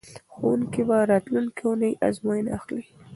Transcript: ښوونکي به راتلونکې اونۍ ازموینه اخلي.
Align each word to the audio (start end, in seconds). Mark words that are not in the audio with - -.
ښوونکي 0.33 0.81
به 0.87 0.97
راتلونکې 1.11 1.63
اونۍ 1.67 1.93
ازموینه 2.07 2.51
اخلي. 2.57 2.83